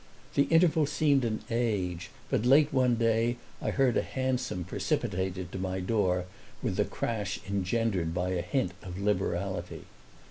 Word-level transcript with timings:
The 0.33 0.45
interval 0.45 0.87
seemed 0.87 1.23
an 1.23 1.43
age, 1.51 2.09
but 2.31 2.43
late 2.43 2.73
one 2.73 2.95
day 2.95 3.37
I 3.61 3.69
heard 3.69 3.95
a 3.97 4.01
hansom 4.01 4.63
precipitated 4.63 5.51
to 5.51 5.59
my 5.59 5.79
door 5.79 6.25
with 6.63 6.77
the 6.77 6.85
crash 6.85 7.39
engendered 7.47 8.11
by 8.11 8.29
a 8.31 8.41
hint 8.41 8.71
of 8.81 8.97
liberality. 8.97 9.83